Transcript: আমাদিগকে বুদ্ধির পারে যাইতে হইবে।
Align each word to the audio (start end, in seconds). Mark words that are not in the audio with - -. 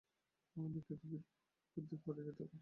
আমাদিগকে 0.55 0.93
বুদ্ধির 1.77 1.99
পারে 2.05 2.21
যাইতে 2.25 2.43
হইবে। 2.43 2.57